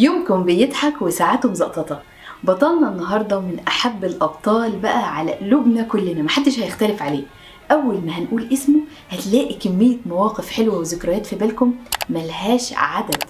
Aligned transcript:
كلهم 0.00 0.44
بيضحك 0.44 1.02
وساعاته 1.02 1.50
مزقططة 1.50 2.02
بطلنا 2.44 2.88
النهاردة 2.88 3.40
من 3.40 3.60
أحب 3.68 4.04
الأبطال 4.04 4.76
بقى 4.78 5.16
على 5.16 5.32
قلوبنا 5.32 5.82
كلنا 5.82 6.22
محدش 6.22 6.58
هيختلف 6.58 7.02
عليه. 7.02 7.24
أول 7.70 7.94
ما 8.06 8.12
هنقول 8.18 8.48
اسمه 8.52 8.80
هتلاقي 9.10 9.54
كمية 9.54 9.96
مواقف 10.06 10.50
حلوة 10.50 10.78
وذكريات 10.78 11.26
في 11.26 11.36
بالكم 11.36 11.74
ملهاش 12.10 12.72
عدد. 12.76 13.24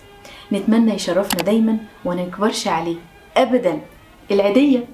نتمنى 0.52 0.94
يشرفنا 0.94 1.42
دايما 1.42 1.78
وما 2.04 2.22
نكبرش 2.22 2.68
عليه. 2.68 2.96
أبدا. 3.36 3.80
العيدية. 4.30 4.84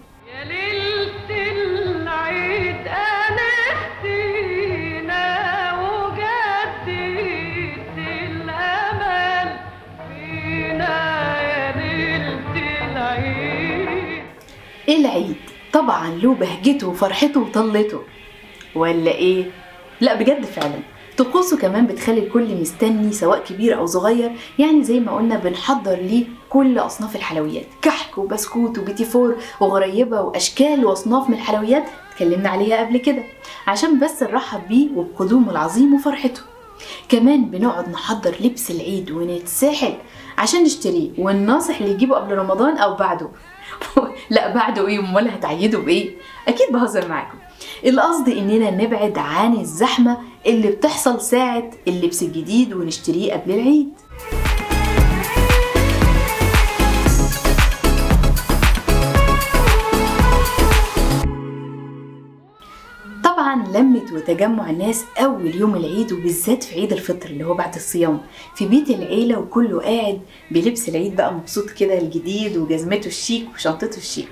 العيد. 14.97 15.37
طبعا 15.73 16.11
له 16.11 16.35
بهجته 16.35 16.89
وفرحته 16.89 17.41
وطلته. 17.41 18.01
ولا 18.75 19.11
إيه؟ 19.11 19.51
لا 20.01 20.15
بجد 20.15 20.45
فعلا. 20.45 20.79
طقوسه 21.17 21.57
كمان 21.57 21.87
بتخلي 21.87 22.19
الكل 22.19 22.55
مستني 22.55 23.13
سواء 23.13 23.45
كبير 23.45 23.79
أو 23.79 23.87
صغير. 23.87 24.33
يعني 24.59 24.85
زي 24.85 25.01
ما 25.01 25.17
قلنا 25.17 25.37
بنحضر 25.37 25.97
ليه 25.97 26.25
كل 26.51 26.79
أصناف 26.79 27.17
الحلويات. 27.17 27.67
كحك 27.83 28.19
وبسكوت 28.19 28.79
وبيتي 28.79 29.05
فور 29.05 29.37
وغريبة 29.61 30.21
وأشكال 30.21 30.85
وأصناف 30.85 31.29
من 31.29 31.35
الحلويات 31.35 31.85
اتكلمنا 32.13 32.49
عليها 32.49 32.85
قبل 32.87 32.97
كده. 32.97 33.23
عشان 33.67 33.99
بس 33.99 34.23
نرحب 34.23 34.69
بيه 34.69 34.89
وبقدومه 34.97 35.51
العظيم 35.51 35.95
وفرحته. 35.95 36.41
كمان 37.09 37.45
بنقعد 37.45 37.89
نحضر 37.89 38.35
لبس 38.41 38.71
العيد 38.71 39.11
ونتساحل 39.11 39.95
عشان 40.39 40.63
نشتريه 40.63 41.11
والناصح 41.19 41.81
اللي 41.81 41.91
يجيبه 41.91 42.17
قبل 42.17 42.39
رمضان 42.39 42.79
أو 42.79 42.95
بعده. 42.95 43.29
لا 44.31 44.55
بعده 44.55 44.89
إيه؟ 44.89 44.99
امال 44.99 45.29
هتعيدوا 45.31 45.83
بإيه؟ 45.83 46.11
أكيد 46.49 46.73
بهزر 46.73 47.09
معاكم. 47.09 47.39
القصد 47.87 48.29
إننا 48.29 48.71
نبعد 48.71 49.19
عن 49.19 49.53
الزحمة 49.57 50.19
اللي 50.47 50.69
بتحصل 50.69 51.21
ساعة 51.21 51.71
اللبس 51.89 52.23
الجديد 52.23 52.73
ونشتريه 52.75 53.33
قبل 53.33 53.53
العيد. 53.53 53.89
طبعا 63.63 63.77
لمة 63.83 64.03
وتجمع 64.13 64.71
الناس 64.71 65.05
أول 65.19 65.55
يوم 65.55 65.77
العيد 65.77 66.13
وبالذات 66.13 66.63
في 66.65 66.75
عيد 66.75 66.93
الفطر 66.93 67.31
اللي 67.31 67.45
هو 67.45 67.55
بعد 67.55 67.75
الصيام. 67.75 68.21
في 68.55 68.67
بيت 68.67 68.91
العيلة 68.91 69.39
وكله 69.39 69.81
قاعد 69.81 70.21
بلبس 70.51 70.89
العيد 70.89 71.17
بقى 71.17 71.35
مبسوط 71.35 71.71
كده 71.71 71.99
الجديد 71.99 72.57
وجزمته 72.57 73.07
الشيك 73.07 73.47
وشنطته 73.55 73.97
الشيك. 73.99 74.29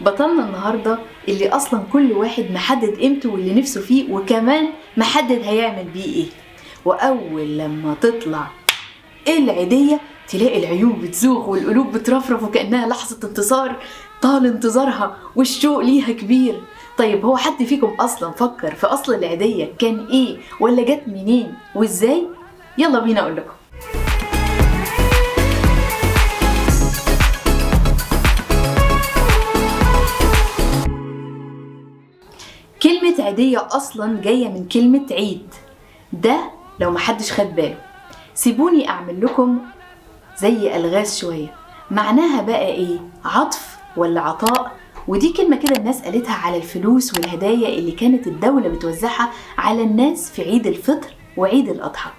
بطلنا 0.00 0.46
النهاردة 0.46 0.98
اللي 1.28 1.48
أصلا 1.48 1.82
كل 1.92 2.12
واحد 2.12 2.44
محدد 2.50 2.96
قيمته 2.96 3.28
واللي 3.30 3.54
نفسه 3.54 3.80
فيه 3.80 4.12
وكمان 4.12 4.68
محدد 4.96 5.40
هيعمل 5.44 5.84
بيه 5.84 6.04
إيه. 6.14 6.26
وأول 6.84 7.58
لما 7.58 7.94
تطلع 8.00 8.50
العيدية 9.28 10.00
تلاقي 10.28 10.58
العيون 10.58 10.92
بتزوغ 10.92 11.50
والقلوب 11.50 11.92
بترفرف 11.92 12.42
وكأنها 12.42 12.86
لحظة 12.88 13.28
انتصار. 13.28 13.76
طال 14.22 14.46
انتظارها 14.46 15.16
والشوق 15.36 15.78
ليها 15.78 16.12
كبير. 16.12 16.60
طيب 16.98 17.24
هو 17.24 17.36
حد 17.36 17.62
فيكم 17.64 17.88
أصلا 18.00 18.30
فكر 18.30 18.74
في 18.74 18.86
أصل 18.86 19.14
العيدية 19.14 19.72
كان 19.78 20.06
إيه 20.06 20.36
ولا 20.60 20.82
جت 20.82 21.02
منين 21.06 21.54
وإزاي؟ 21.74 22.26
يلا 22.78 22.98
بينا 22.98 23.20
أقول 23.20 23.36
لكم. 23.36 23.52
كلمة 32.82 33.14
عيدية 33.24 33.66
أصلا 33.70 34.20
جاية 34.20 34.48
من 34.48 34.68
كلمة 34.68 35.06
عيد. 35.10 35.54
ده 36.12 36.50
لو 36.80 36.90
محدش 36.90 37.32
خد 37.32 37.54
باله. 37.56 37.78
سيبوني 38.34 38.88
أعمل 38.88 39.24
لكم 39.24 39.58
زي 40.38 40.76
ألغاز 40.76 41.18
شوية. 41.18 41.54
معناها 41.90 42.42
بقى 42.42 42.66
إيه؟ 42.66 42.98
عطف 43.24 43.76
ولا 43.96 44.20
عطاء؟ 44.20 44.72
ودي 45.08 45.32
كلمة 45.32 45.56
كده 45.56 45.76
الناس 45.76 46.02
قالتها 46.02 46.34
على 46.34 46.56
الفلوس 46.56 47.14
والهدايا 47.14 47.68
اللي 47.78 47.92
كانت 47.92 48.26
الدولة 48.26 48.68
بتوزعها 48.68 49.30
على 49.58 49.82
الناس 49.82 50.30
في 50.30 50.42
عيد 50.42 50.66
الفطر 50.66 51.08
وعيد 51.36 51.68
الأضحى. 51.68 52.10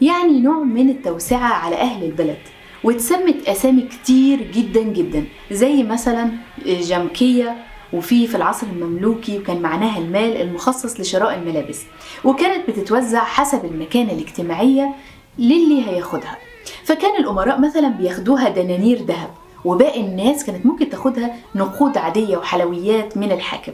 يعني 0.00 0.40
نوع 0.40 0.58
من 0.58 0.88
التوسعة 0.90 1.52
على 1.54 1.76
أهل 1.76 2.04
البلد 2.04 2.38
واتسمت 2.84 3.48
أسامي 3.48 3.82
كتير 3.82 4.42
جدا 4.54 4.82
جدا 4.82 5.24
زي 5.50 5.82
مثلا 5.82 6.30
جمكية 6.66 7.56
وفي 7.92 8.26
في 8.26 8.34
العصر 8.36 8.66
المملوكي 8.66 9.38
وكان 9.38 9.62
معناها 9.62 9.98
المال 9.98 10.36
المخصص 10.42 11.00
لشراء 11.00 11.34
الملابس 11.34 11.82
وكانت 12.24 12.70
بتتوزع 12.70 13.24
حسب 13.24 13.64
المكانة 13.64 14.12
الاجتماعية 14.12 14.94
للي 15.38 15.86
هياخدها. 15.88 16.38
فكان 16.84 17.16
الأمراء 17.22 17.60
مثلا 17.60 17.88
بياخدوها 17.88 18.48
دنانير 18.48 19.02
ذهب 19.02 19.30
وباقي 19.64 20.00
الناس 20.00 20.44
كانت 20.44 20.66
ممكن 20.66 20.90
تاخدها 20.90 21.36
نقود 21.54 21.98
عادية 21.98 22.36
وحلويات 22.36 23.16
من 23.16 23.32
الحاكم. 23.32 23.72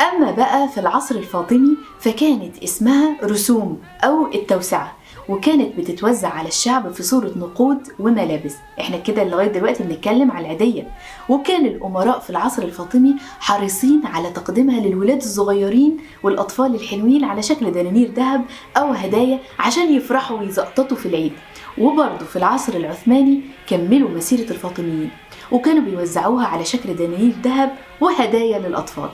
أما 0.00 0.30
بقى 0.30 0.68
في 0.68 0.80
العصر 0.80 1.14
الفاطمي 1.14 1.76
فكانت 2.00 2.62
اسمها 2.62 3.16
رسوم 3.24 3.80
أو 4.04 4.26
التوسعة. 4.26 4.96
وكانت 5.28 5.78
بتتوزع 5.78 6.28
على 6.28 6.48
الشعب 6.48 6.92
في 6.92 7.02
صورة 7.02 7.32
نقود 7.36 7.78
وملابس. 7.98 8.54
إحنا 8.80 8.96
كده 8.96 9.24
لغاية 9.24 9.46
دلوقتي 9.52 9.82
بنتكلم 9.82 10.30
على 10.30 10.46
العيدية. 10.46 10.88
وكان 11.28 11.66
الأمراء 11.66 12.18
في 12.18 12.30
العصر 12.30 12.62
الفاطمي 12.62 13.14
حريصين 13.40 14.06
على 14.06 14.30
تقديمها 14.30 14.80
للولاد 14.80 15.16
الصغيرين 15.16 15.96
والأطفال 16.22 16.74
الحلوين 16.74 17.24
على 17.24 17.42
شكل 17.42 17.72
دنانير 17.72 18.10
ذهب 18.10 18.44
أو 18.76 18.92
هدايا 18.92 19.38
عشان 19.58 19.92
يفرحوا 19.92 20.38
ويزقططوا 20.38 20.96
في 20.96 21.06
العيد. 21.06 21.32
وبرضه 21.78 22.24
في 22.24 22.36
العصر 22.36 22.74
العثماني 22.74 23.40
كملوا 23.66 24.10
مسيرة 24.10 24.50
الفاطميين 24.50 25.10
وكانوا 25.52 25.82
بيوزعوها 25.82 26.46
على 26.46 26.64
شكل 26.64 26.96
دنانير 26.96 27.32
ذهب 27.42 27.72
وهدايا 28.00 28.58
للأطفال. 28.58 29.08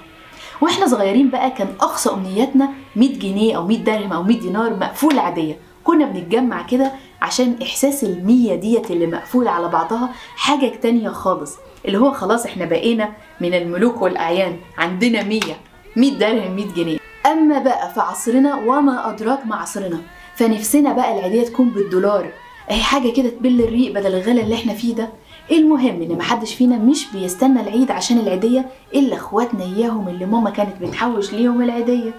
وإحنا 0.60 0.86
صغيرين 0.86 1.30
بقى 1.30 1.50
كان 1.50 1.68
أقصى 1.80 2.10
أمنياتنا 2.10 2.68
100 2.96 3.18
جنيه 3.18 3.56
أو 3.56 3.66
100 3.66 3.78
درهم 3.78 4.12
أو 4.12 4.22
100 4.22 4.40
دينار 4.40 4.76
مقفولة 4.76 5.20
عادية. 5.20 5.58
كنا 5.84 6.04
بنتجمع 6.06 6.62
كده 6.62 6.92
عشان 7.22 7.56
إحساس 7.62 8.04
المية 8.04 8.54
ديت 8.54 8.90
اللي 8.90 9.06
مقفولة 9.06 9.50
على 9.50 9.68
بعضها 9.68 10.08
حاجة 10.36 10.72
تانية 10.82 11.08
خالص 11.08 11.56
اللي 11.86 11.98
هو 11.98 12.12
خلاص 12.12 12.46
إحنا 12.46 12.64
بقينا 12.64 13.08
من 13.40 13.54
الملوك 13.54 14.02
والأعيان 14.02 14.56
عندنا 14.78 15.22
مية 15.22 15.56
100 15.96 16.18
درهم 16.18 16.56
100 16.56 16.66
جنيه. 16.76 16.98
أما 17.26 17.58
بقى 17.58 17.92
في 17.94 18.00
عصرنا 18.00 18.54
وما 18.54 19.10
أدراك 19.10 19.46
ما 19.46 19.56
عصرنا 19.56 20.00
فنفسنا 20.36 20.92
بقى 20.92 21.18
العيدية 21.18 21.44
تكون 21.44 21.68
بالدولار. 21.68 22.30
أهي 22.70 22.82
حاجة 22.82 23.12
كده 23.12 23.28
تبل 23.28 23.60
الريق 23.60 23.92
بدل 23.94 24.14
الغلا 24.14 24.42
اللي 24.42 24.54
إحنا 24.54 24.74
فيه 24.74 24.94
ده. 24.94 25.08
المهم 25.52 26.02
إن 26.02 26.18
محدش 26.18 26.54
فينا 26.54 26.76
مش 26.76 27.06
بيستنى 27.12 27.60
العيد 27.60 27.90
عشان 27.90 28.18
العيدية 28.18 28.66
إلا 28.94 29.16
إخواتنا 29.16 29.64
إياهم 29.64 30.08
اللي 30.08 30.26
ماما 30.26 30.50
كانت 30.50 30.82
بتحوش 30.82 31.32
ليهم 31.32 31.62
العيدية. 31.62 32.10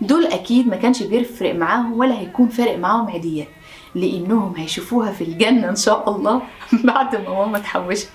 دول 0.00 0.26
أكيد 0.26 0.68
ما 0.68 0.76
كانش 0.76 1.02
بيفرق 1.02 1.54
معاهم 1.54 1.98
ولا 1.98 2.18
هيكون 2.18 2.48
فارق 2.48 2.78
معاهم 2.78 3.10
عيديات 3.10 3.48
لأنهم 3.94 4.54
هيشوفوها 4.56 5.12
في 5.12 5.24
الجنة 5.24 5.68
إن 5.68 5.76
شاء 5.76 6.16
الله 6.16 6.42
بعد 6.84 7.16
ما 7.16 7.28
ماما 7.30 7.58
تحوشها. 7.58 8.10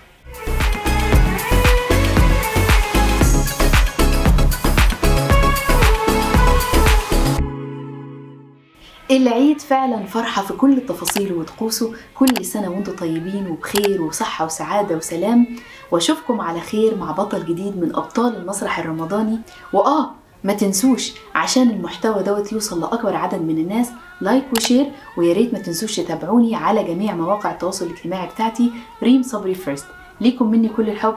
العيد 9.12 9.62
فعلا 9.62 10.06
فرحة 10.06 10.42
في 10.42 10.54
كل 10.54 10.82
تفاصيله 10.88 11.36
وطقوسه 11.36 11.94
كل 12.16 12.46
سنة 12.46 12.70
وأنتم 12.70 12.96
طيبين 12.96 13.48
وبخير 13.48 14.02
وصحة 14.02 14.46
وسعادة 14.46 14.96
وسلام 14.96 15.48
وأشوفكم 15.92 16.42
على 16.42 16.60
خير 16.60 16.96
مع 16.96 17.12
بطل 17.12 17.46
جديد 17.46 17.78
من 17.78 17.96
أبطال 17.96 18.36
المسرح 18.36 18.80
الرمضاني 18.80 19.40
وآه 19.74 20.12
ما 20.48 20.54
تنسوش 20.54 21.12
عشان 21.36 21.70
المحتوى 21.70 22.24
دوت 22.24 22.52
يوصل 22.52 22.82
لأكبر 22.82 23.16
عدد 23.16 23.42
من 23.42 23.58
الناس 23.58 23.90
like 24.22 24.44
و 24.58 24.63
share 24.63 24.92
ويا 25.18 25.34
ريت 25.34 25.54
ما 25.54 25.60
تنسوش 25.60 25.96
تتابعوني 25.96 26.56
على 26.56 26.84
جميع 26.84 27.16
مواقع 27.16 27.52
التواصل 27.52 27.86
الاجتماعي 27.86 28.28
بتاعتي 28.28 28.72
ريم 29.04 29.24
صبري 29.24 29.56
first 29.56 29.86
ليكم 30.22 30.52
مني 30.52 30.70
كل 30.70 30.90
الحب 30.90 31.16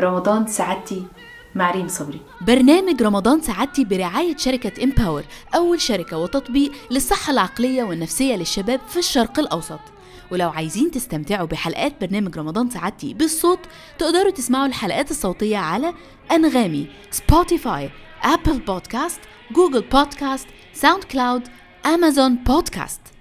رمضان 0.00 0.46
سعادتي 0.46 1.02
مع 1.54 1.70
ريم 1.70 1.88
صبري. 1.88 2.20
برنامج 2.40 3.02
رمضان 3.02 3.40
سعادتي 3.40 3.84
برعاية 3.84 4.36
شركة 4.36 4.84
Empower 4.84 5.22
أول 5.54 5.80
شركة 5.80 6.18
وتطبيق 6.18 6.72
للصحة 6.90 7.32
العقلية 7.32 7.82
والنفسية 7.82 8.36
للشباب 8.36 8.80
في 8.88 8.98
الشرق 8.98 9.38
الأوسط. 9.38 9.80
ولو 10.30 10.50
عايزين 10.50 10.90
تستمتعوا 10.90 11.46
بحلقات 11.46 11.92
برنامج 12.00 12.38
رمضان 12.38 12.70
سعادتي 12.70 13.14
بالصوت 13.14 13.58
تقدروا 13.98 14.30
تسمعوا 14.30 14.66
الحلقات 14.66 15.10
الصوتية 15.10 15.56
على 15.56 15.94
أنغامي 16.32 16.86
سبوتيفاي 17.10 17.90
Apple 18.22 18.60
Podcast, 18.60 19.20
Google 19.52 19.82
Podcast, 19.82 20.46
SoundCloud, 20.74 21.48
Amazon 21.84 22.38
Podcast. 22.44 23.11